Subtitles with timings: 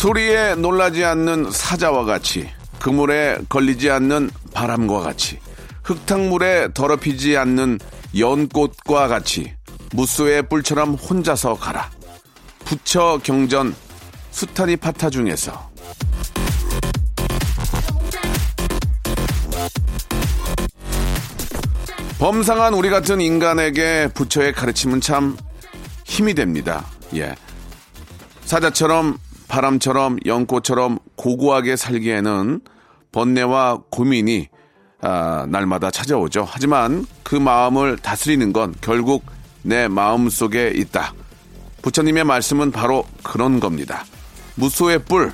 [0.00, 5.38] 소리에 놀라지 않는 사자와 같이 그물에 걸리지 않는 바람과 같이
[5.82, 7.78] 흙탕물에 더럽히지 않는
[8.18, 9.52] 연꽃과 같이
[9.92, 11.90] 무수의 뿔처럼 혼자서 가라
[12.64, 13.76] 부처 경전
[14.30, 15.70] 수타니 파타 중에서
[22.18, 25.36] 범상한 우리 같은 인간에게 부처의 가르침은 참
[26.06, 26.86] 힘이 됩니다.
[27.14, 27.34] 예.
[28.46, 29.18] 사자처럼
[29.50, 32.60] 바람처럼 연꽃처럼 고고하게 살기에는
[33.10, 34.48] 번뇌와 고민이
[35.02, 36.46] 아, 날마다 찾아오죠.
[36.48, 39.24] 하지만 그 마음을 다스리는 건 결국
[39.62, 41.14] 내 마음 속에 있다.
[41.82, 44.04] 부처님의 말씀은 바로 그런 겁니다.
[44.54, 45.32] 무소의 뿔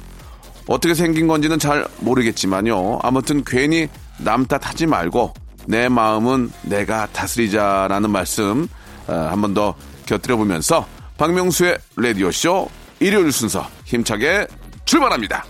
[0.67, 3.01] 어떻게 생긴 건지는 잘 모르겠지만요.
[3.03, 5.35] 아무튼 괜히 남 탓하지 말고
[5.67, 8.67] 내 마음은 내가 다스리자라는 말씀
[9.09, 9.75] 아, 한번 더
[10.07, 10.87] 곁들여 보면서
[11.19, 12.69] 박명수의 라디오 쇼
[13.01, 14.49] 일요일 순서 힘차게
[14.85, 15.45] 출발합니다.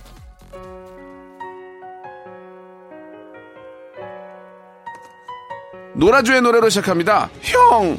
[5.95, 7.31] 노라조의 노래로 시작합니다.
[7.41, 7.97] 형.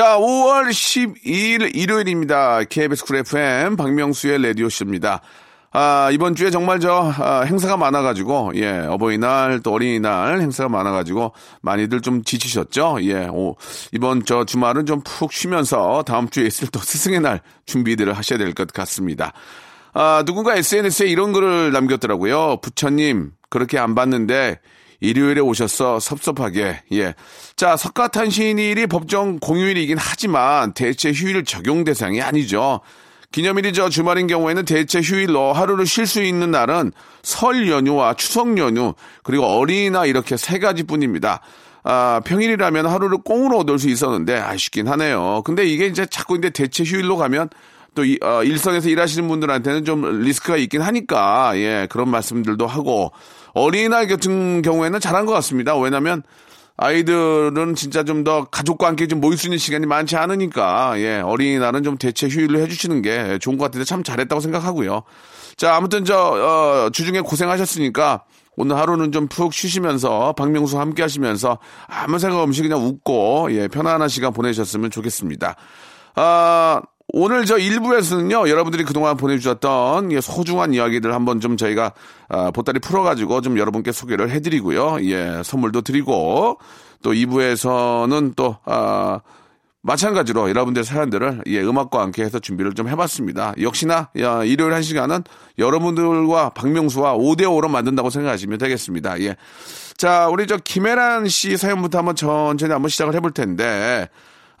[0.00, 2.64] 자, 5월 12일 일요일입니다.
[2.64, 5.20] KBS 쿨 FM 박명수의 라디오쇼입니다.
[5.72, 12.00] 아, 이번 주에 정말 저, 아, 행사가 많아가지고, 예, 어버이날 또 어린이날 행사가 많아가지고, 많이들
[12.00, 13.00] 좀 지치셨죠?
[13.02, 13.56] 예, 오,
[13.92, 18.54] 이번 저 주말은 좀 푹 쉬면서 다음 주에 있을 또 스승의 날 준비들을 하셔야 될
[18.54, 19.34] 것 같습니다.
[19.92, 22.60] 아, 누군가 SNS에 이런 글을 남겼더라고요.
[22.62, 24.60] 부처님, 그렇게 안 봤는데,
[25.00, 27.14] 일요일에 오셔서 섭섭하게, 예.
[27.56, 32.80] 자, 석가탄신일이 법정 공휴일이긴 하지만 대체 휴일 적용 대상이 아니죠.
[33.32, 38.94] 기념일이 저 주말인 경우에는 대체 휴일로 하루를 쉴 수 있는 날은 설 연휴와 추석 연휴,
[39.22, 41.40] 그리고 어린이날 이렇게 세 가지 뿐입니다.
[41.82, 45.42] 아, 평일이라면 하루를 꽁으로 얻을 수 있었는데 아쉽긴 하네요.
[45.44, 47.48] 근데 이게 이제 자꾸 이제 대체 휴일로 가면
[47.94, 53.12] 또 이, 어, 일선에서 일하시는 분들한테는 좀 리스크가 있긴 하니까 예 그런 말씀들도 하고
[53.54, 55.76] 어린이날 같은 경우에는 잘한 것 같습니다.
[55.76, 56.22] 왜냐하면
[56.76, 61.82] 아이들은 진짜 좀 더 가족과 함께 좀 모일 수 있는 시간이 많지 않으니까 예 어린이날은
[61.82, 65.02] 좀 대체 휴일로 해주시는 게 좋은 것 같은데 참 잘했다고 생각하고요.
[65.56, 68.24] 자 아무튼 저 어, 주중에 고생하셨으니까
[68.56, 74.08] 오늘 하루는 좀 푹 쉬시면서 박명수 함께 하시면서 아무 생각 없이 그냥 웃고 예 편안한
[74.08, 75.56] 시간 보내셨으면 좋겠습니다.
[76.16, 76.82] 아
[77.12, 81.92] 오늘 저 1부에서는요, 여러분들이 그동안 보내주셨던 예, 소중한 이야기들 한번 좀 저희가,
[82.28, 84.98] 아, 보따리 풀어가지고 좀 여러분께 소개를 해드리고요.
[85.02, 86.58] 예, 선물도 드리고,
[87.02, 89.20] 또 2부에서는 또, 아,
[89.82, 93.54] 마찬가지로 여러분들의 사연들을 예, 음악과 함께 해서 준비를 좀 해봤습니다.
[93.60, 95.24] 역시나 야, 일요일 한 시간은
[95.58, 99.20] 여러분들과 박명수와 5대5로 만든다고 생각하시면 되겠습니다.
[99.22, 99.36] 예.
[99.96, 104.08] 자, 우리 저 김혜란 씨 사연부터 한번 천천히 한번 시작을 해볼 텐데,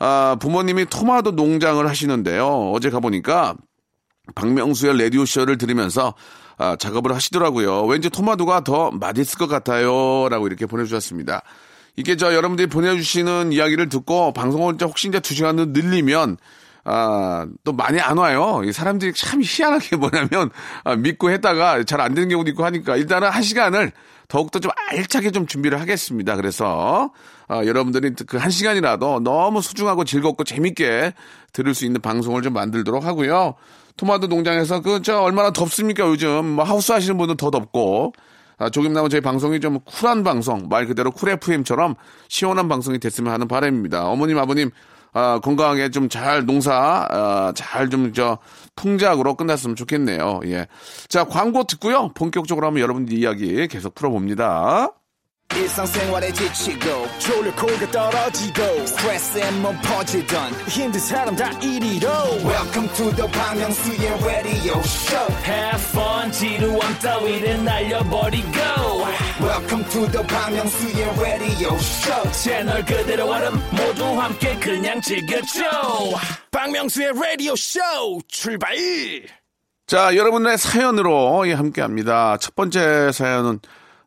[0.00, 2.72] 아, 부모님이 토마토 농장을 하시는데요.
[2.72, 3.54] 어제 가보니까
[4.34, 6.14] 박명수의 라디오쇼를 들으면서
[6.56, 7.84] 아, 작업을 하시더라고요.
[7.84, 10.28] 왠지 토마토가 더 맛있을 것 같아요.
[10.30, 11.42] 라고 이렇게 보내주셨습니다.
[11.96, 16.38] 이게 저 여러분들이 보내주시는 이야기를 듣고 방송을 혹시 이제 두 시간을 늘리면
[16.84, 18.62] 아, 또 많이 안 와요.
[18.64, 20.50] 이 사람들이 참 희한하게 뭐냐면,
[20.84, 23.92] 아, 믿고 했다가 잘 안 되는 경우도 있고 하니까 일단은 한 시간을
[24.28, 26.36] 더욱더 좀 알차게 좀 준비를 하겠습니다.
[26.36, 27.10] 그래서,
[27.48, 31.12] 아, 여러분들이 그 한 시간이라도 너무 소중하고 즐겁고 재밌게
[31.52, 33.54] 들을 수 있는 방송을 좀 만들도록 하고요.
[33.96, 36.06] 토마토 농장에서 그, 저, 얼마나 덥습니까?
[36.06, 38.12] 요즘 뭐 하우스 하시는 분은 더 덥고.
[38.56, 41.94] 아, 조금 남은 저희 방송이 좀 쿨한 방송, 말 그대로 쿨 FM처럼
[42.28, 44.04] 시원한 방송이 됐으면 하는 바람입니다.
[44.06, 44.70] 어머님, 아버님,
[45.12, 48.38] 아, 건강하게 좀 잘 농사, 아, 잘좀 저
[48.76, 50.40] 풍작으로 끝났으면 좋겠네요.
[50.46, 50.66] 예.
[51.08, 52.12] 자, 광고 듣고요.
[52.14, 54.92] 본격적으로 한번 여러분들 이야기 계속 풀어봅니다.
[55.56, 62.08] 일상생활에 지치고, 졸려 코가 떨어지고, 스트레스에 몸 퍼지던, 힘든 사람 다 이리로.
[62.44, 66.30] welcome to the Bang Myung-soo's radio show.
[66.32, 68.58] 지루함 따위를 날려버리고.
[69.40, 72.32] Welcome to the Bang Myung-soo's radio show.
[72.32, 75.60] 채널 그대로 얼음 모두 함께 그냥 즐겨줘.
[76.50, 77.80] 박명수의 라디오 쇼
[78.28, 78.74] 출발!
[79.86, 82.36] 자, 여러분의 사연으로 예, 함께 합니다.
[82.40, 83.60] 첫 번째 사연은,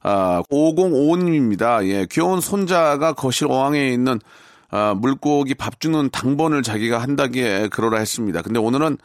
[0.04, 1.86] 아, 5055님입니다.
[1.88, 4.20] 예, 귀여운 손자가 거실 어항에 있는,
[4.70, 8.42] 아, 물고기 밥 주는 당번을 자기가 한다기에 그러라 했습니다.
[8.42, 8.98] 근데 오늘은,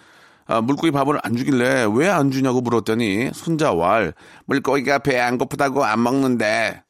[0.47, 4.13] 아, 물고기 밥을 안 주길래 왜 안 주냐고 물었더니, 손자 왈,
[4.47, 6.83] 물고기가 배 안 고프다고 안 먹는데,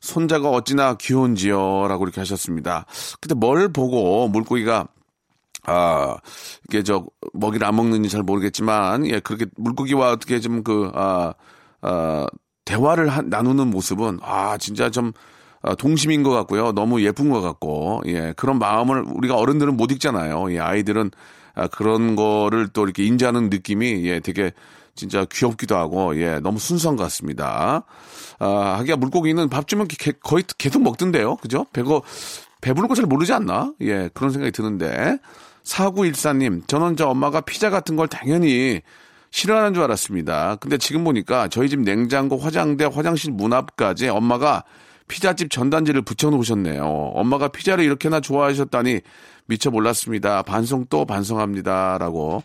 [0.00, 1.88] 손자가 어찌나 귀여운지요.
[1.88, 2.84] 라고 이렇게 하셨습니다.
[3.20, 4.86] 근데 뭘 보고 물고기가
[5.66, 6.16] 아,
[6.68, 11.32] 이게 저, 먹이를 안 먹는지 잘 모르겠지만, 예, 그렇게 물고기와 어떻게 좀 그, 아,
[11.80, 12.26] 아,
[12.64, 15.12] 대화를 하, 나누는 모습은, 아, 진짜 좀,
[15.62, 16.72] 아, 동심인 것 같고요.
[16.72, 20.52] 너무 예쁜 것 같고, 예, 그런 마음을 우리가 어른들은 못 읽잖아요.
[20.52, 21.10] 예, 아이들은
[21.56, 24.52] 아, 그런 거를 또 이렇게 인지하는 느낌이, 예, 되게
[24.96, 27.84] 진짜 귀엽기도 하고, 예, 너무 순수한 것 같습니다.
[28.40, 31.36] 아, 하기야 물고기는 밥 주면 개- 거의 계속 먹던데요.
[31.36, 31.66] 그죠?
[31.72, 32.02] 배고,
[32.60, 33.72] 배부른 거잘 모르지 않나?
[33.82, 35.18] 예, 그런 생각이 드는데.
[35.64, 38.82] 4914님, 저는 저 엄마가 피자 같은 걸 당연히
[39.34, 40.54] 싫어하는 줄 알았습니다.
[40.60, 44.62] 근데 지금 보니까 저희 집 냉장고, 화장대, 화장실 문 앞까지 엄마가
[45.08, 46.84] 피자집 전단지를 붙여놓으셨네요.
[46.84, 49.00] 엄마가 피자를 이렇게나 좋아하셨다니
[49.46, 50.42] 미처 몰랐습니다.
[50.42, 51.98] 반성 또 반성합니다.
[51.98, 52.44] 라고.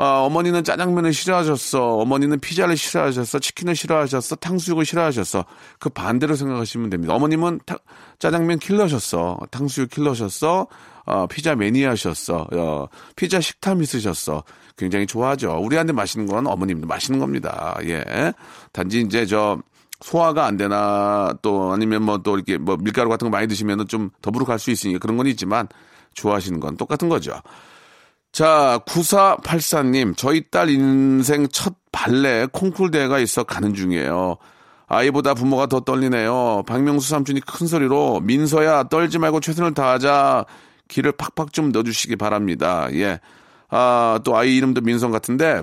[0.00, 1.96] 아, 어머니는 짜장면을 싫어하셨어.
[1.96, 3.40] 어머니는 피자를 싫어하셨어.
[3.40, 4.36] 치킨을 싫어하셨어.
[4.36, 5.44] 탕수육을 싫어하셨어.
[5.80, 7.14] 그 반대로 생각하시면 됩니다.
[7.14, 7.78] 어머님은 타-
[8.20, 9.38] 짜장면 킬러셨어.
[9.50, 10.68] 탕수육 킬러셨어.
[11.04, 12.46] 어, 피자 매니아셨어.
[12.52, 12.86] 어,
[13.16, 14.44] 피자 식탐 있으셨어.
[14.76, 15.58] 굉장히 좋아하죠.
[15.60, 17.76] 우리한테 맛있는 건 어머님도 맛있는 겁니다.
[17.82, 18.32] 예.
[18.72, 19.58] 단지 이제 저
[20.00, 24.10] 소화가 안 되나 또 아니면 뭐 또 이렇게 뭐 밀가루 같은 거 많이 드시면은 좀
[24.22, 25.66] 더부룩할 수 있으니까 그런 건 있지만
[26.14, 27.40] 좋아하시는 건 똑같은 거죠.
[28.32, 34.36] 자, 9484님, 저희 딸 인생 첫 발레 콩쿨 대회가 있어 가는 중이에요.
[34.86, 36.62] 아이보다 부모가 더 떨리네요.
[36.66, 40.46] 박명수 삼촌이 큰 소리로 민서야 떨지 말고 최선을 다하자
[40.88, 42.88] 길을 팍팍 좀 넣어주시기 바랍니다.
[42.92, 43.20] 예.
[43.68, 45.62] 아, 또 아이 이름도 민선 같은데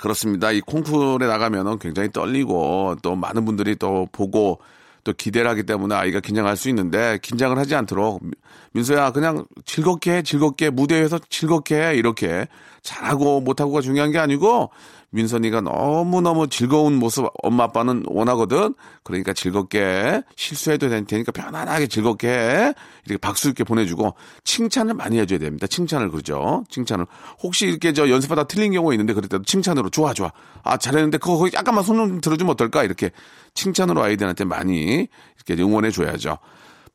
[0.00, 0.52] 그렇습니다.
[0.52, 4.60] 이 콩쿠르에 나가면은 굉장히 떨리고 또 많은 분들이 또 보고
[5.08, 8.32] 또 기대를 하기 때문에 아이가 긴장할 수 있는데 긴장을 하지 않도록 미-
[8.72, 12.46] 민수야 그냥 즐겁게 해, 즐겁게 무대에서 즐겁게 해, 이렇게
[12.82, 14.68] 잘하고 못하고가 중요한 게 아니고
[15.10, 18.74] 민선이가 너무너무 즐거운 모습 엄마 아빠는 원하거든.
[19.04, 22.74] 그러니까 즐겁게 실수해도 될 테니까 편안하게 즐겁게 해.
[23.06, 24.14] 이렇게 박수 있게 보내주고
[24.44, 25.66] 칭찬을 많이 해줘야 됩니다.
[25.66, 26.64] 칭찬을 그러죠.
[26.68, 27.06] 칭찬을.
[27.42, 30.30] 혹시 이렇게 저 연습하다 틀린 경우가 있는데 그럴 때도 칭찬으로 좋아 좋아.
[30.62, 32.84] 아 잘했는데 그거 거기 약간만 손 좀 들어주면 어떨까?
[32.84, 33.10] 이렇게
[33.54, 35.08] 칭찬으로 아이들한테 많이
[35.46, 36.38] 이렇게 응원해 줘야죠.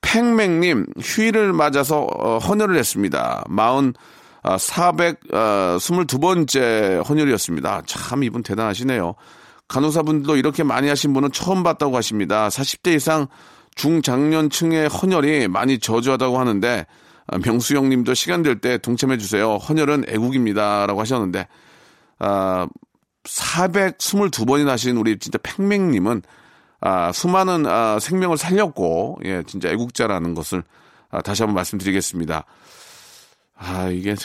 [0.01, 3.44] 팽맹님 휴일을 맞아서 어, 헌혈을 했습니다.
[3.50, 3.94] 마흔
[4.44, 7.84] 아, 422번째 헌혈이었습니다.
[7.86, 9.16] 참 이분 대단하시네요.
[9.69, 12.50] 간호사분들도 이렇게 많이 하신 분은 처음 봤다고 하십니다.
[12.50, 13.28] 40대 이상
[13.75, 16.86] 중장년층의 헌혈이 많이 저조하다고 하는데
[17.28, 19.56] 아, 명수 형님도 시간 될 때 동참해 주세요.
[19.56, 21.48] 헌혈은 애국입니다라고 하셨는데
[22.19, 22.68] 아,
[23.24, 26.22] 422번이나 하신 우리 진짜 팽맹님은
[26.82, 30.63] 아, 수많은 아, 생명을 살렸고 예, 진짜 애국자라는 것을
[31.10, 32.44] 아, 다시 한번 말씀드리겠습니다.
[33.55, 34.15] 아, 이게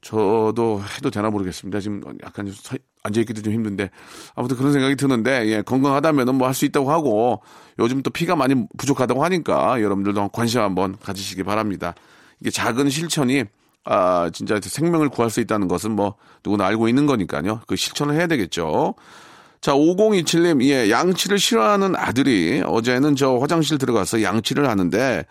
[0.00, 1.80] 저도 해도 되나 모르겠습니다.
[1.80, 2.52] 지금 약간
[3.02, 3.90] 앉아있기도 좀 힘든데
[4.34, 7.42] 아무튼 그런 생각이 드는데 예, 건강하다면은 뭐 할 수 있다고 하고
[7.78, 11.94] 요즘 또 피가 많이 부족하다고 하니까 여러분들도 관심 한번 가지시기 바랍니다.
[12.40, 13.44] 이게 작은 실천이
[13.84, 17.60] 아, 진짜 생명을 구할 수 있다는 것은 뭐 누구나 알고 있는 거니까요.
[17.66, 18.94] 그 실천을 해야 되겠죠.
[19.60, 25.24] 자, 5027님, 예, 양치를 싫어하는 아들이 어제는 저 화장실 들어가서 양치를 하는데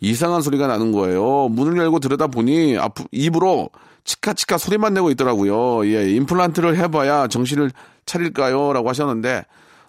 [0.00, 1.48] 이상한 소리가 나는 거예요.
[1.48, 3.70] 문을 열고 들여다 보니 앞, 입으로
[4.04, 5.86] 치카치카 소리만 내고 있더라고요.
[5.86, 7.70] 예, 임플란트를 해봐야 정신을
[8.06, 8.72] 차릴까요?
[8.72, 9.44] 라고 하셨는데,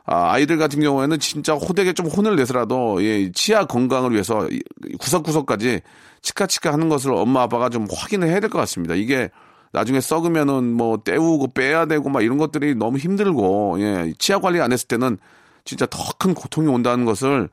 [0.06, 4.62] 아, 아이들 같은 경우에는 진짜 호되게 좀 혼을 내서라도, 예, 치아 건강을 위해서 이-
[5.00, 5.82] 구석구석까지
[6.22, 8.96] 치카치카 하는 것을 엄마 아빠가 좀 확인을 해야 될 것 같습니다.
[8.96, 9.30] 이게
[9.72, 14.74] 나중에 썩으면은 뭐 떼우고 빼야 되고 막 이런 것들이 너무 힘들고, 예, 치아 관리 안
[14.74, 15.18] 했을 때는
[15.64, 17.48] 진짜 더 큰 고통이 온다는 것을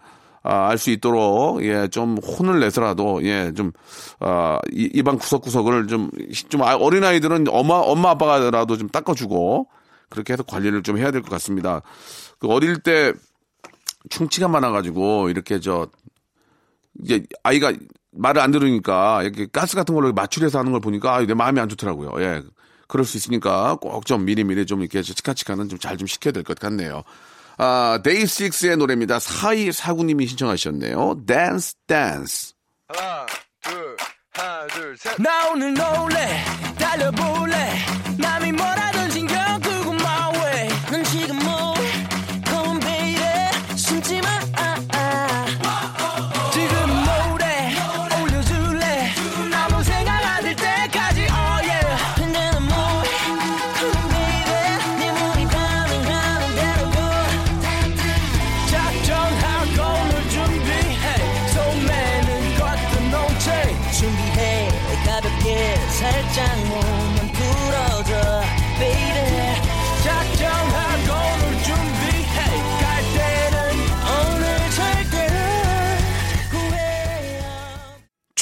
[0.47, 3.73] 아, 알 수 있도록 예 좀 혼을 내서라도 예 좀
[4.21, 9.69] 아, 이- 입안 구석구석을 좀좀 어린 아이들은 엄마 엄마 아빠가라도 좀 닦아 주고
[10.09, 11.83] 그렇게 해서 관리를 좀 해야 될 것 같습니다.
[12.39, 13.13] 그 어릴 때
[14.11, 15.89] 충치가 많아 가지고 이렇게 저
[17.03, 17.73] 이제 아이가
[18.13, 21.69] 말을 안 들으니까 이렇게 가스 같은 걸로 마취해서 하는 걸 보니까 아, 내 마음이 안
[21.69, 22.13] 좋더라고요.
[22.23, 22.43] 예.
[22.89, 27.03] 그럴 수 있으니까 꼭 좀 미리미리 좀 이렇게 치카치카는 좀 잘좀 시켜야 될 것 같네요.
[27.59, 29.19] 아, 데이식스의 노래입니다.
[29.19, 31.25] 4249님이 신청하셨네요.
[31.27, 32.55] 댄스, 댄스.
[35.19, 36.45] 나 오늘 놀래
[36.79, 37.56] 달려볼래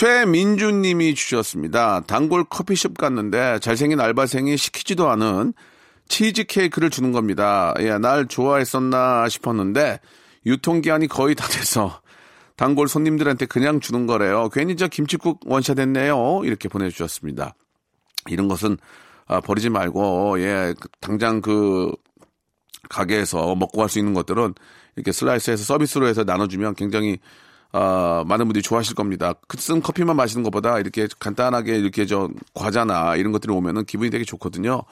[0.04, 2.02] 최민주님이 주셨습니다.
[2.02, 5.54] 단골 커피숍 갔는데 잘생긴 알바생이 시키지도 않은
[6.08, 7.72] 치즈 케이크를 주는 겁니다.
[7.78, 10.00] 예, 날 좋아했었나 싶었는데
[10.44, 12.02] 유통기한이 거의 다 돼서
[12.56, 14.50] 단골 손님들한테 그냥 주는 거래요.
[14.52, 16.42] 괜히 저 김치국 원샷 했네요.
[16.44, 17.54] 이렇게 보내주셨습니다.
[18.28, 18.76] 이런 것은
[19.26, 21.90] 아, 버리지 말고 예 당장 그
[22.90, 24.52] 가게에서 먹고 갈 수 있는 것들은
[24.96, 27.20] 이렇게 슬라이스해서 서비스로 해서 나눠주면 굉장히
[27.74, 29.34] 어, 많은 분들이 좋아하실 겁니다.
[29.48, 34.82] 그쓴 커피만 마시는 것보다 이렇게 간단하게 이렇게 저 과자나 이런 것들이 오면은 기분이 되게 좋거든요.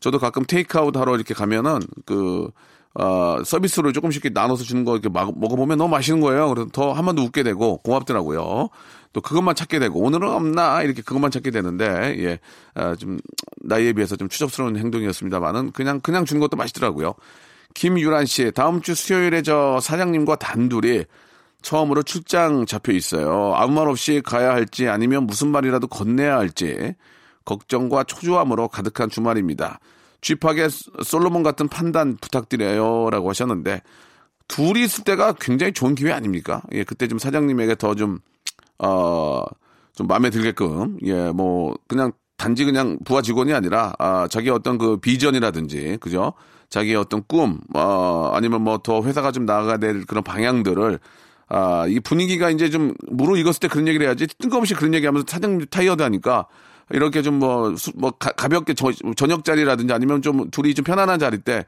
[0.00, 2.50] 저도 가끔 테이크아웃 하러 이렇게 가면은 그
[2.94, 6.48] 어, 서비스로 조금씩 나눠서 주는 거 이렇게 막, 먹어보면 너무 맛있는 거예요.
[6.48, 8.68] 그래서 더 한 번 더 웃게 되고 고맙더라고요.
[9.12, 11.86] 또 그것만 찾게 되고 오늘은 없나 이렇게 그것만 찾게 되는데
[12.18, 12.38] 예,
[12.74, 13.18] 아, 좀
[13.62, 17.14] 나이에 비해서 좀 추접스러운 행동이었습니다만은 그냥 그냥 주는 것도 맛있더라고요.
[17.74, 21.04] 김유란 씨 다음 주 수요일에 저 사장님과 단둘이
[21.62, 23.54] 처음으로 출장 잡혀 있어요.
[23.54, 26.94] 아무 말 없이 가야 할지 아니면 무슨 말이라도 건네야 할지
[27.44, 29.80] 걱정과 초조함으로 가득한 주말입니다.
[30.20, 30.68] 쥐팍의
[31.04, 33.10] 솔로몬 같은 판단 부탁드려요.
[33.10, 33.82] 라고 하셨는데,
[34.48, 36.62] 둘이 있을 때가 굉장히 좋은 기회 아닙니까?
[36.72, 38.20] 예, 그때 좀 사장님에게 더 좀,
[38.78, 39.42] 어,
[39.94, 44.96] 좀 마음에 들게끔, 예, 뭐, 그냥 단지 그냥 부하 직원이 아니라, 아, 자기 어떤 그
[44.98, 46.34] 비전이라든지, 그죠?
[46.70, 50.98] 자기의 어떤 꿈, 어, 아니면 뭐 더 회사가 좀 나아가야 될 그런 방향들을
[51.54, 55.66] 아, 이 분위기가 이제 좀 무르익었을 때 그런 얘기를 해야지 뜬금없이 그런 얘기 하면서 사장님
[55.66, 56.46] 타이어드 하니까
[56.90, 61.66] 이렇게 좀 뭐, 뭐, 가볍게 저, 저녁 자리라든지 아니면 좀 둘이 좀 편안한 자리 때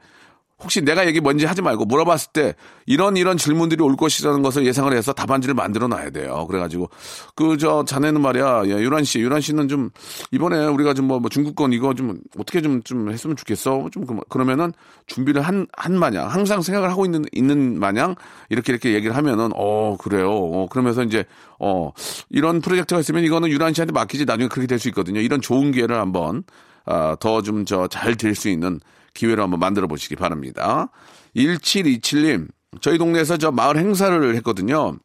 [0.63, 4.91] 혹시 내가 얘기 뭔지 하지 말고 물어봤을 때 이런 이런 질문들이 올 것이라는 것을 예상을
[4.95, 6.47] 해서 답안지를 만들어 놔야 돼요.
[6.47, 6.89] 그래가지고
[7.35, 9.89] 그 저 자네는 말이야, 예, 유란 씨, 유란 씨는 좀
[10.31, 13.89] 이번에 우리가 좀뭐 뭐 중국권 이거 좀 어떻게 좀좀 했으면 좋겠어.
[13.91, 14.71] 좀 그러면은
[15.07, 18.15] 준비를 한 한 마냥 항상 생각을 하고 있는 있는 마냥
[18.49, 20.29] 이렇게 이렇게 얘기를 하면은 어 그래요.
[20.31, 21.25] 어 그러면서 이제
[21.59, 21.91] 어
[22.29, 25.19] 이런 프로젝트가 있으면 이거는 유란 씨한테 맡기지 나중에 그렇게 될 수 있거든요.
[25.21, 26.43] 이런 좋은 기회를 한번
[26.85, 28.79] 아, 더 좀 저 잘 될 수 있는
[29.15, 30.89] 기회를 한번 만들어 보시기 바랍니다.
[31.35, 32.47] 1727님,
[32.81, 34.97] 저희 동네에서 저 마을 행사를 했거든요.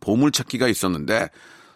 [0.00, 1.28] 보물찾기가 있었는데,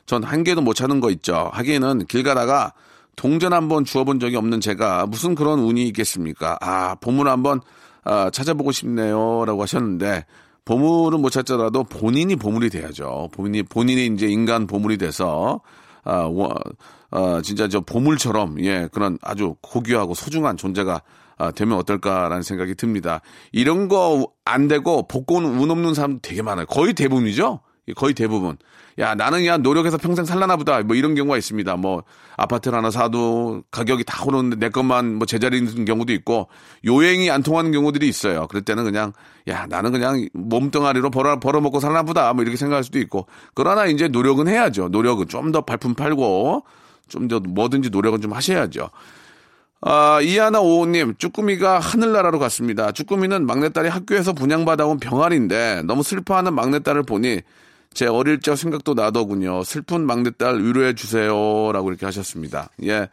[0.06, 1.50] 전 한 개도 못 찾는 거 있죠.
[1.52, 2.72] 하기에는 길 가다가
[3.16, 6.58] 동전 한 번 주워본 적이 없는 제가 무슨 그런 운이 있겠습니까?
[6.60, 7.60] 아, 보물 한번
[8.04, 9.44] 아, 찾아보고 싶네요.
[9.46, 10.26] 라고 하셨는데,
[10.64, 13.28] 보물은 못 찾더라도 본인이 보물이 돼야죠.
[13.32, 15.60] 본인이, 본인이 이제 인간 보물이 돼서,
[16.04, 16.48] 아, 와,
[17.10, 21.02] 아, 진짜 저 보물처럼, 예, 그런 아주 고귀하고 소중한 존재가
[21.38, 23.20] 아, 되면 어떨까라는 생각이 듭니다.
[23.52, 26.66] 이런 거 안 되고 복권 운 없는 사람 되게 많아요.
[26.66, 27.60] 거의 대부분이죠.
[27.96, 28.56] 거의 대부분.
[28.98, 30.80] 야, 나는 야, 노력해서 평생 살라나 보다.
[30.82, 31.76] 뭐 이런 경우가 있습니다.
[31.76, 32.02] 뭐,
[32.36, 36.48] 아파트를 하나 사도 가격이 다 오르는데 내 것만 뭐 제자리 있는 경우도 있고,
[36.84, 38.46] 요행이 안 통하는 경우들이 있어요.
[38.48, 39.12] 그럴 때는 그냥,
[39.48, 42.32] 야, 나는 그냥 몸뚱아리로 벌어, 벌어먹고 살라나 보다.
[42.34, 43.26] 뭐 이렇게 생각할 수도 있고.
[43.54, 44.88] 그러나 이제 노력은 해야죠.
[44.88, 46.64] 노력은 좀 더 발품 팔고,
[47.08, 48.90] 좀 더 뭐든지 노력은 좀 하셔야죠.
[49.84, 52.92] 아, 이하나 오호님, 쭈꾸미가 하늘나라로 갔습니다.
[52.92, 57.40] 쭈꾸미는 막내딸이 학교에서 분양받아온 병아리인데 너무 슬퍼하는 막내딸을 보니
[57.92, 59.64] 제 어릴 적 생각도 나더군요.
[59.64, 61.72] 슬픈 막내딸 위로해 주세요.
[61.72, 62.68] 라고 이렇게 하셨습니다.
[62.84, 63.08] 예.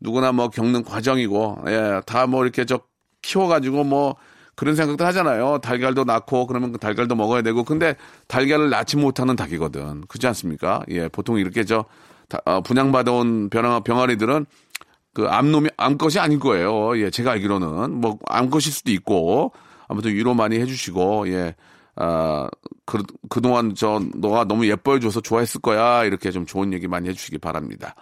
[0.00, 2.00] 누구나 뭐 겪는 과정이고, 예.
[2.06, 2.80] 다 뭐 이렇게 저
[3.20, 4.16] 키워가지고 뭐
[4.56, 5.58] 그런 생각도 하잖아요.
[5.62, 7.64] 달걀도 낳고 그러면 그 달걀도 먹어야 되고.
[7.64, 7.96] 근데
[8.28, 10.02] 달걀을 낳지 못하는 닭이거든.
[10.08, 10.82] 그렇지 않습니까?
[10.88, 11.08] 예.
[11.08, 11.84] 보통 이렇게 저
[12.46, 14.46] 어, 분양받아온 병아리들은
[15.14, 16.98] 그 암놈이 암것이 아닐 거예요.
[16.98, 19.52] 예, 제가 알기로는 뭐 암것일 수도 있고
[19.88, 21.54] 아무튼 위로 많이 해주시고 예.
[21.96, 22.48] 아,
[22.84, 26.04] 그, 그동안 저, 너가 너무 예뻐해줘서 좋아했을 거야.
[26.04, 27.94] 이렇게 좀 좋은 얘기 많이 해주시기 바랍니다.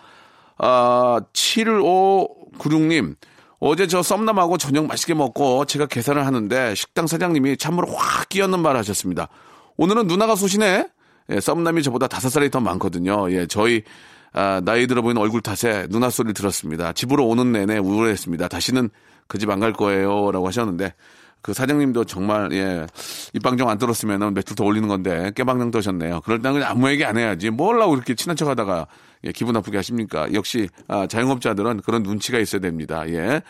[0.57, 3.16] 아, 7596님.
[3.61, 8.76] 어제 저 썸남하고 저녁 맛있게 먹고 제가 계산을 하는데 식당 사장님이 참으로 확 끼얹는 말
[8.76, 9.28] 하셨습니다.
[9.76, 10.88] 오늘은 누나가 쏘시네?
[11.31, 13.31] 예, 썸남이 저보다 다섯 살이 더 많거든요.
[13.31, 13.83] 예, 저희
[14.32, 16.92] 아, 나이 들어 보이는 얼굴 탓에 누나 소리를 들었습니다.
[16.92, 18.48] 집으로 오는 내내 우울했습니다.
[18.48, 18.90] 다시는
[19.28, 20.30] 그 집 안 갈 거예요.
[20.32, 20.94] 라고 하셨는데,
[21.42, 22.86] 그 사장님도 정말, 예,
[23.34, 26.20] 입방정 안 들었으면 며칠 더 올리는 건데, 깨방정 떠셨네요.
[26.22, 27.50] 그럴 때는 그냥 아무 얘기 안 해야지.
[27.50, 28.86] 뭘라고 이렇게 친한 척 하다가,
[29.24, 30.32] 예, 기분 나쁘게 하십니까?
[30.34, 33.04] 역시, 아, 자영업자들은 그런 눈치가 있어야 됩니다.
[33.08, 33.40] 예.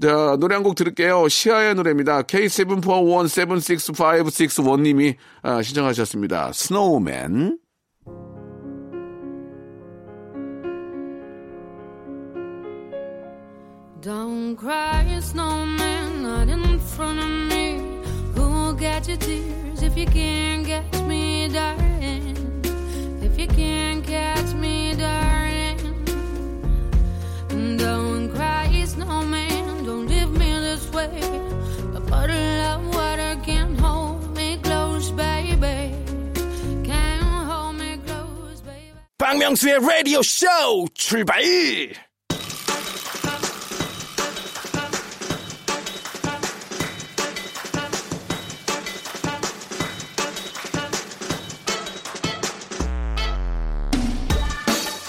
[0.00, 1.28] 자, 노래 한 곡 들을게요.
[1.28, 2.22] 시아의 노래입니다.
[2.22, 6.52] K74176561님이 아, 신청하셨습니다.
[6.52, 7.58] 스노우맨.
[14.02, 18.02] Don't cry, snowman, not in front of me.
[18.34, 22.34] Who'll get your tears if you can't catch me, darling?
[23.22, 25.78] If you can't catch me, darling.
[27.78, 31.20] Don't cry, snowman, don't leave me this way.
[31.94, 35.94] A bottle of water can't hold me close, baby.
[36.82, 38.98] Can't hold me close, baby.
[39.16, 42.11] 박명수의 라디오 쇼 출발!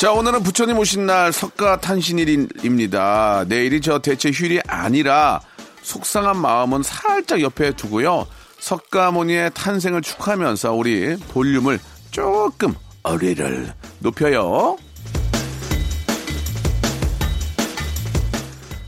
[0.03, 3.45] 자, 오늘은 부처님 오신 날 석가 탄신일입니다.
[3.47, 5.39] 내일이 저 대체 휴일이 아니라
[5.81, 8.27] 속상한 마음은 살짝 옆에 두고요.
[8.59, 11.79] 석가모니의 탄생을 축하하면서 우리 볼륨을
[12.11, 14.75] 조금 어리를 높여요.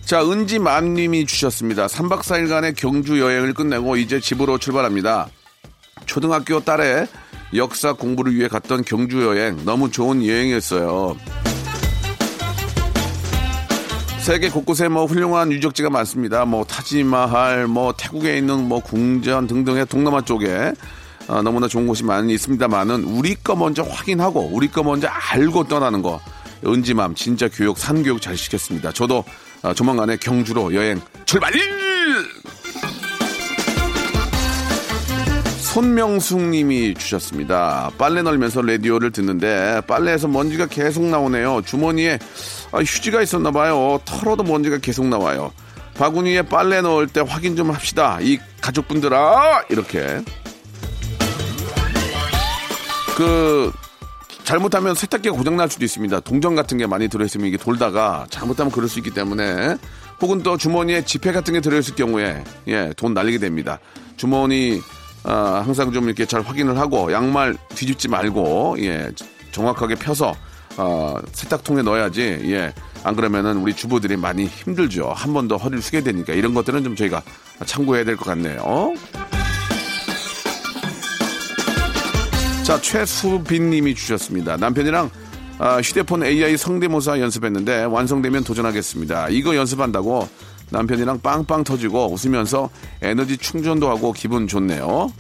[0.04, 1.88] 자, 은지맘님이 주셨습니다.
[1.88, 5.30] 3박 4일간의 경주 여행을 끝내고 이제 집으로 출발합니다.
[6.06, 7.08] 초등학교 딸의
[7.54, 11.16] 역사 공부를 위해 갔던 경주 여행 너무 좋은 여행이었어요.
[14.20, 16.46] 세계 곳곳에 뭐 훌륭한 유적지가 많습니다.
[16.46, 20.74] 뭐 타지마할, 뭐 태국에 있는 뭐 궁전 등등의 동남아 쪽에
[21.28, 26.02] 어, 너무나 좋은 곳이 많이 있습니다만은 우리 거 먼저 확인하고 우리 거 먼저 알고 떠나는
[26.02, 26.20] 거
[26.66, 28.92] 은지맘 진짜 교육 산교육 잘 시켰습니다.
[28.92, 29.24] 저도
[29.62, 31.52] 어, 조만간에 경주로 여행 출발!
[35.76, 37.92] 손명숙 님이 주셨습니다.
[37.98, 41.64] 빨래 널면서 라디오를 듣는데 빨래에서 먼지가 계속 나오네요.
[41.66, 42.18] 주머니에
[42.72, 44.00] 아, 휴지가 있었나 봐요.
[44.06, 45.52] 털어도 먼지가 계속 나와요.
[45.96, 48.20] 바구니에 빨래 넣을 때 확인 좀 합시다.
[48.22, 50.24] 이 가족분들아 이렇게
[53.18, 53.74] 그
[54.46, 56.22] 잘못하면 세탁기가 고장 날 수도 있습니다.
[56.22, 59.76] 동전 같은 게 많이 들어있으면 이게 돌다가 잘못하면 그럴 수 있기 때문에
[60.22, 63.80] 혹은 또 주머니에 지폐 같은 게 들어있을 경우에 예, 돈 날리게 됩니다.
[64.16, 64.80] 주머니
[65.26, 69.12] 아, 항상 좀 이렇게 잘 확인을 하고 양말 뒤집지 말고 예,
[69.52, 70.36] 정확하게 펴서
[70.78, 75.12] 어, 세탁통에 넣어야지 예, 안 그러면은 우리 주부들이 많이 힘들죠.
[75.16, 77.22] 한 번 더 허리를 숙여야 되니까 이런 것들은 좀 저희가
[77.66, 78.94] 참고해야 될 것 같네요.
[82.64, 84.58] 자, 최수빈 님이 주셨습니다.
[84.58, 85.10] 남편이랑
[85.60, 89.30] 아, 휴대폰 AI 성대모사 연습했는데 완성되면 도전하겠습니다.
[89.30, 90.28] 이거 연습한다고
[90.72, 92.70] 남편이랑 빵빵 터지고 웃으면서
[93.02, 95.12] 에너지 충전도 하고 기분 좋네요.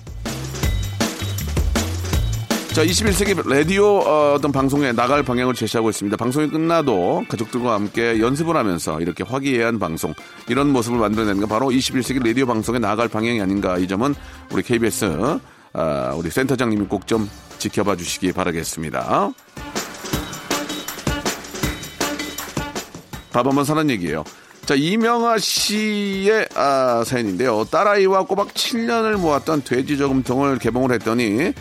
[2.73, 6.17] 자, 21세기 라디오 어, 떤 방송에 나갈 방향을 제시하고 있습니다.
[6.17, 10.13] 방송이 끝나도 가족들과 함께 연습을 하면서 이렇게 화기애애한 방송
[10.49, 14.13] 이런 모습을 만들어내는 게 바로 21세기 라디오 방송에 나갈 방향이 아닌가 이 점은
[14.51, 15.39] 우리 KBS
[15.71, 17.29] 아, 우리 센터장님이 꼭 좀
[17.59, 19.31] 지켜봐 주시기 바라겠습니다.
[23.31, 24.23] 밥 한번 사는 얘기예요.
[24.65, 27.65] 자, 이명아 씨의 아, 사연인데요.
[27.65, 31.53] 딸아이와 꼬박 7년을 모았던 돼지 저금통을 개봉을 했더니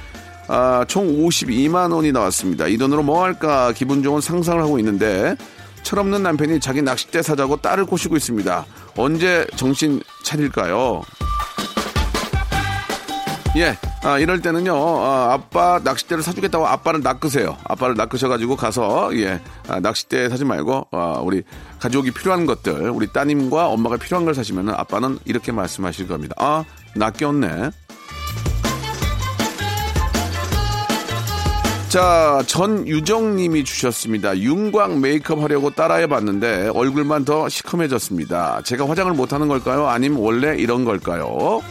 [0.48, 2.66] 아, 총 52만 원이 나왔습니다.
[2.66, 5.36] 이 돈으로 뭐 할까 기분 좋은 상상을 하고 있는데
[5.82, 8.64] 철없는 남편이 자기 낚싯대 사자고 딸을 꼬시고 있습니다.
[8.96, 11.02] 언제 정신 차릴까요?
[13.56, 17.56] 예, 아, 이럴 때는요, 아, 아빠 낚싯대를 사주겠다고 아빠를 낚으세요.
[17.64, 21.42] 아빠를 낚으셔가지고 가서, 예, 아, 낚싯대 사지 말고, 아, 우리
[21.80, 26.34] 가족이 필요한 것들, 우리 따님과 엄마가 필요한 걸 사시면 아빠는 이렇게 말씀하실 겁니다.
[26.38, 26.64] 아,
[26.94, 27.70] 낚였네.
[31.88, 34.36] 자, 전유정님이 주셨습니다.
[34.36, 38.60] 윤광 메이크업 하려고 따라해 봤는데 얼굴만 더 시커매졌습니다.
[38.64, 39.86] 제가 화장을 못하는 걸까요?
[39.86, 41.62] 아니면 원래 이런 걸까요?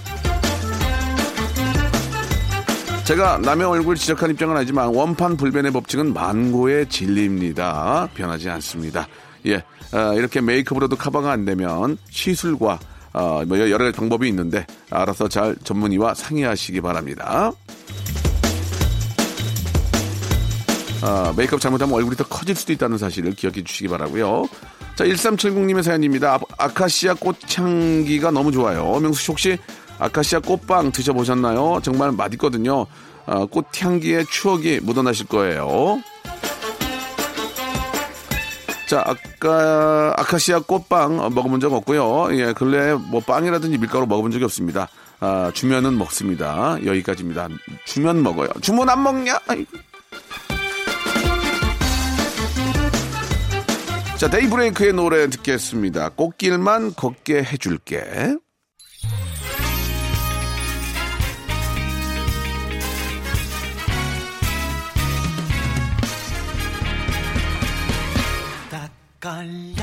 [3.05, 8.07] 제가 남의 얼굴 지적한 입장은 아니지만 원판 불변의 법칙은 만고의 진리입니다.
[8.13, 9.07] 변하지 않습니다.
[9.45, 9.55] 예,
[9.91, 12.79] 어, 이렇게 메이크업으로도 커버가 안 되면 시술과
[13.11, 17.51] 어, 뭐 여러 가지 방법이 있는데 알아서 잘 전문의와 상의하시기 바랍니다.
[21.01, 24.47] 아, 메이크업 잘못하면 얼굴이 더 커질 수도 있다는 사실을 기억해 주시기 바라고요.
[24.95, 26.35] 자, 1370님의 사연입니다.
[26.35, 28.97] 아, 아카시아 꽃향기가 너무 좋아요.
[29.01, 29.57] 명수 씨 혹시
[30.03, 31.79] 아카시아 꽃빵 드셔보셨나요?
[31.81, 32.85] 정말 맛있거든요.
[33.25, 36.01] 아, 꽃향기의 추억이 묻어나실 거예요.
[38.89, 42.35] 자, 아까 아카시아 꽃빵 어, 먹어본 적 없고요.
[42.37, 44.89] 예, 근래 뭐 빵이라든지 밀가루 먹어본 적이 없습니다.
[45.21, 46.77] 아, 주면은 먹습니다.
[46.85, 47.47] 여기까지입니다.
[47.85, 48.49] 주면 먹어요.
[48.59, 49.39] 주문 안 먹냐?
[54.17, 56.09] 자, 데이브레이크의 노래 듣겠습니다.
[56.09, 58.35] 꽃길만 걷게 해줄게.
[69.23, 69.82] 干粮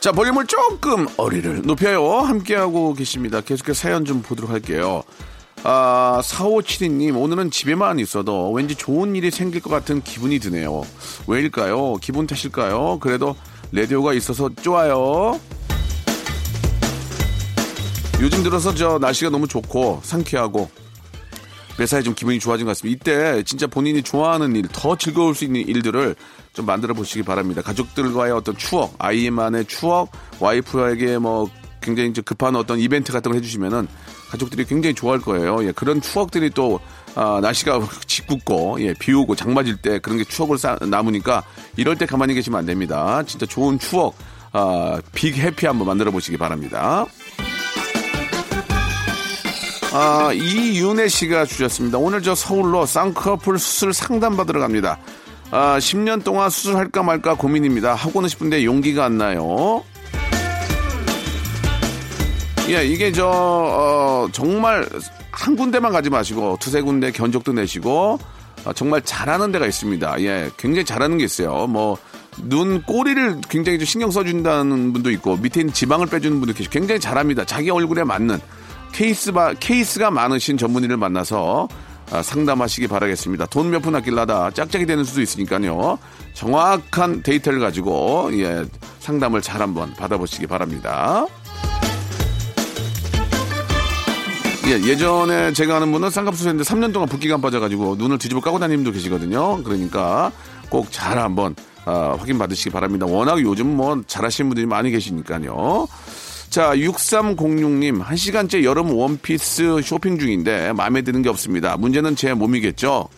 [0.00, 2.20] 자, 볼륨을 조금 어리를 높여요.
[2.20, 3.42] 함께하고 계십니다.
[3.42, 5.02] 계속해서 사연 좀 보도록 할게요.
[5.62, 10.84] 아, 4572님, 오늘은 집에만 있어도 왠지 좋은 일이 생길 것 같은 기분이 드네요.
[11.26, 11.96] 왜일까요?
[11.96, 12.98] 기분 탓일까요?
[12.98, 13.36] 그래도
[13.72, 15.38] 라디오가 있어서 좋아요.
[18.22, 20.70] 요즘 들어서 저 날씨가 너무 좋고 상쾌하고
[21.80, 22.94] 매사에 좀 기분이 좋아진 것 같습니다.
[22.94, 26.14] 이때 진짜 본인이 좋아하는 일, 더 즐거울 수 있는 일들을
[26.52, 27.62] 좀 만들어 보시기 바랍니다.
[27.62, 31.48] 가족들과의 어떤 추억, 아이만의 추억, 와이프에게 뭐
[31.80, 33.88] 굉장히 급한 어떤 이벤트 같은 걸 해주시면은
[34.28, 35.64] 가족들이 굉장히 좋아할 거예요.
[35.64, 36.80] 예, 그런 추억들이 또
[37.14, 41.42] 아, 날씨가 짓궂고 예, 비 오고 장 맞을 때 그런 게 추억을 쌓, 남으니까
[41.78, 43.22] 이럴 때 가만히 계시면 안 됩니다.
[43.22, 44.14] 진짜 좋은 추억,
[44.52, 47.06] 아, 빅 해피 한번 만들어 보시기 바랍니다.
[49.92, 51.98] 아, 이윤혜 씨가 주셨습니다.
[51.98, 54.98] 오늘 저 서울로 쌍꺼풀 수술 상담 받으러 갑니다.
[55.50, 57.94] 아, 10년 동안 수술할까 말까 고민입니다.
[57.94, 59.82] 하고는 싶은데 용기가 안 나요.
[62.68, 64.88] 예, 이게 저, 어, 정말
[65.32, 68.20] 한 군데만 가지 마시고 두세 군데 견적도 내시고
[68.64, 70.20] 어, 정말 잘하는 데가 있습니다.
[70.20, 71.66] 예, 굉장히 잘하는 게 있어요.
[71.66, 71.98] 뭐,
[72.44, 77.00] 눈, 꼬리를 굉장히 좀 신경 써준다는 분도 있고 밑에 있는 지방을 빼주는 분도 계시고 굉장히
[77.00, 77.44] 잘합니다.
[77.44, 78.38] 자기 얼굴에 맞는
[78.92, 81.68] 케이스바, 케이스가 많으신 전문의를 만나서
[82.12, 83.46] 아, 상담하시기 바라겠습니다.
[83.46, 85.98] 돈 몇 푼 아낄라다 짝짝이 되는 수도 있으니까요.
[86.34, 88.64] 정확한 데이터를 가지고 예,
[88.98, 91.24] 상담을 잘 한번 받아보시기 바랍니다.
[94.66, 98.82] 예, 예전에 제가 아는 분은 쌍꺼풀수술했는데 3년 동안 붓기가 안 빠져가지고 눈을 뒤집어 까고 다니는
[98.84, 99.62] 분도 계시거든요.
[99.62, 100.30] 그러니까
[100.68, 101.54] 꼭 잘 한번
[101.86, 103.06] 아, 확인 받으시기 바랍니다.
[103.06, 105.88] 워낙 요즘 뭐 잘하시는 분들이 많이 계시니까요.
[106.50, 111.76] 자, 6306님, 1시간째 여름 원피스 쇼핑 중인데 마음에 드는 게 없습니다.
[111.76, 113.08] 문제는 제 몸이겠죠?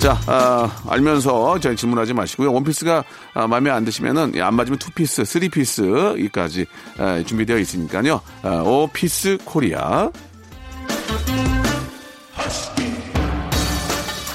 [0.00, 2.50] 자, 아, 알면서 저희 질문하지 마시고요.
[2.50, 6.64] 원피스가 아, 마음에 안 드시면은 예, 안 맞으면 투피스, 쓰리피스까지
[6.96, 8.22] 아, 준비되어 있으니까요.
[8.42, 10.10] 아, 오피스 코리아.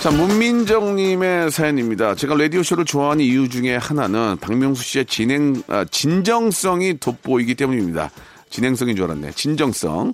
[0.08, 2.16] 자, 문민정님의 사연입니다.
[2.16, 8.10] 제가 라디오쇼를 좋아하는 이유 중에 하나는 박명수 씨의 진행, 아, 진정성이 돋보이기 때문입니다.
[8.50, 9.32] 진행성인 줄 알았네.
[9.32, 10.14] 진정성.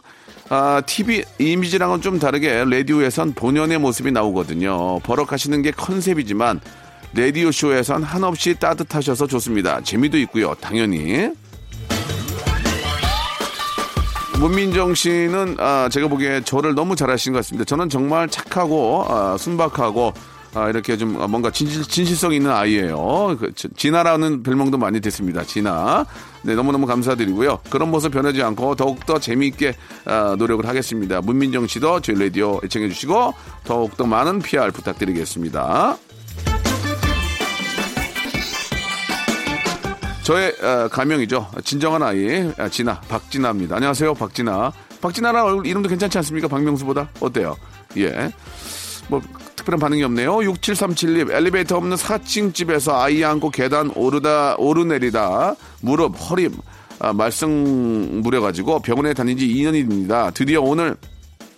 [0.50, 5.00] 아, TV 이미지랑은 좀 다르게 라디오에선 본연의 모습이 나오거든요.
[5.02, 6.60] 버럭하시는 게 컨셉이지만
[7.14, 9.80] 라디오쇼에선 한없이 따뜻하셔서 좋습니다.
[9.82, 10.56] 재미도 있고요.
[10.60, 11.30] 당연히.
[14.40, 17.64] 문민정 씨는 아, 제가 보기에 저를 너무 잘하시는 것 같습니다.
[17.66, 20.14] 저는 정말 착하고 아, 순박하고
[20.56, 23.38] 아, 이렇게 좀 뭔가 진실, 진실성 있는 아이예요.
[23.40, 25.44] 그, 지- 진아라는 별명도 많이 됐습니다.
[25.44, 26.06] 진아.
[26.44, 27.60] 네, 너무너무 감사드리고요.
[27.70, 31.22] 그런 모습 변하지 않고 더욱더 재미있게 아, 노력을 하겠습니다.
[31.22, 35.98] 문민정 씨도 저희 라디오 애청해 주시고 더욱더 많은 PR 부탁드리겠습니다.
[40.24, 41.50] 저의 어, 가명이죠.
[41.66, 43.76] 진정한 아이 아, 진아 박진아입니다.
[43.76, 44.72] 안녕하세요 박진아.
[45.02, 46.48] 박진아라 얼굴 이름도 괜찮지 않습니까?
[46.48, 47.58] 박명수보다 어때요?
[47.98, 48.32] 예.
[49.10, 49.22] 뭐
[49.58, 50.38] 특별한 반응이 없네요.
[50.38, 56.50] 6737님 엘리베이터 없는 4층 집에서 아이 안고 계단 오르다 오르내리다 무릎 허리
[57.00, 57.50] 아, 말썽
[58.24, 60.32] 부려가지고 병원에 다닌 지 2년이 됩니다.
[60.34, 60.96] 드디어 오늘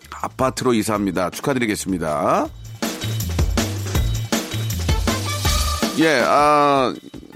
[0.10, 1.30] 아파트로 이사합니다.
[1.30, 2.47] 축하드리겠습니다.
[5.99, 6.93] 예, 아,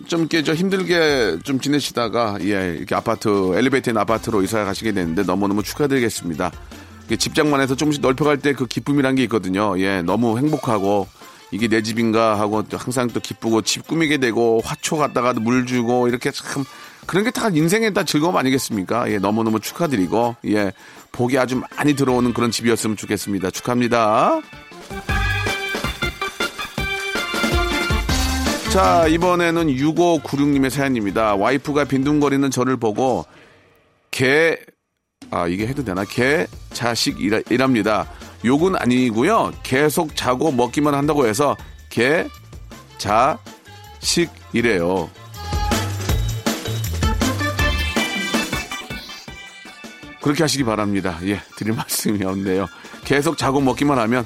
[0.10, 5.24] 좀 이렇게 저 힘들게 좀 지내시다가, 예, 이렇게 아파트, 엘리베이터 있는 아파트로 이사 가시게 됐는데
[5.24, 6.52] 너무너무 축하드리겠습니다.
[7.18, 9.80] 집장만 해서 조금씩 넓혀갈 때 그 기쁨이란 게 있거든요.
[9.80, 11.08] 예, 너무 행복하고,
[11.52, 16.08] 이게 내 집인가 하고 또 항상 또 기쁘고 집 꾸미게 되고 화초 갖다가 물 주고
[16.08, 16.64] 이렇게 참
[17.08, 19.12] 그런 게 다 인생의 다 즐거움 아니겠습니까?
[19.12, 20.72] 예, 너무너무 축하드리고, 예,
[21.12, 23.52] 복이 아주 많이 들어오는 그런 집이었으면 좋겠습니다.
[23.52, 24.42] 축하합니다.
[28.72, 31.36] 자, 이번에는 6596님의 사연입니다.
[31.36, 33.26] 와이프가 빈둥거리는 저를 보고
[34.12, 34.58] 개,
[35.32, 36.04] 아, 이게 해도 되나?
[36.06, 38.08] 개, 자식 이라, 이랍니다.
[38.46, 39.54] 욕은 아니고요.
[39.64, 41.58] 계속 자고 먹기만 한다고 해서
[41.90, 42.28] 개,
[42.98, 43.40] 자
[44.00, 45.10] 식 이래요.
[50.22, 51.18] 그렇게 하시기 바랍니다.
[51.24, 52.68] 예, 드릴 말씀이 없네요.
[53.06, 54.26] 계속 자고 먹기만 하면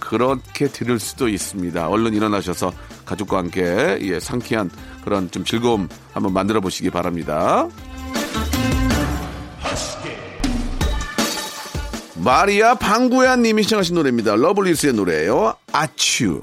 [0.00, 1.88] 그렇게 들을 수도 있습니다.
[1.88, 2.72] 얼른 일어나셔서
[3.08, 4.70] 가족과 함께 예, 상쾌한
[5.02, 7.66] 그런 좀 즐거움 한번 만들어 보시기 바랍니다.
[12.16, 14.36] 마리아 방구야 님이 신청하신 노래입니다.
[14.36, 15.54] 러블리즈의 노래예요.
[15.72, 16.42] 아츄.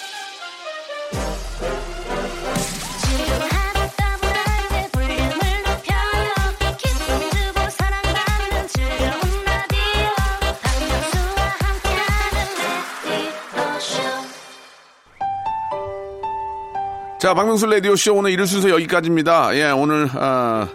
[17.21, 19.55] 자, 박명수 라디오쇼 오늘 일일 순서 여기까지입니다.
[19.55, 20.67] 예, 오늘, 아,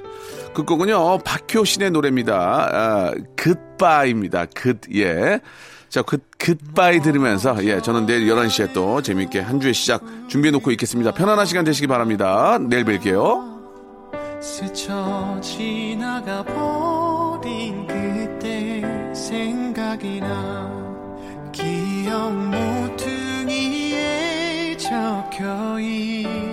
[0.54, 2.34] 끝곡은요, 박효신의 노래입니다.
[2.72, 4.46] 아, Goodbye입니다.
[4.54, 5.40] Good, 예.
[5.88, 10.70] 자, Good, Goodbye 들으면서, 예, 저는 내일 11시에 또 재밌게 한 주의 시작 준비해 놓고
[10.70, 11.10] 있겠습니다.
[11.10, 12.58] 편안한 시간 되시기 바랍니다.
[12.60, 14.40] 내일 뵐게요.
[14.40, 20.70] 스쳐 지나가 버린 그때 생각이 나
[21.50, 22.75] 기억 모퉁이에
[25.36, 26.45] 적혀